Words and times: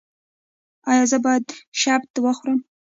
ایا 0.89 1.03
زه 1.11 1.17
باید 1.25 1.45
شبت 1.81 2.11
وخورم؟ 2.23 2.59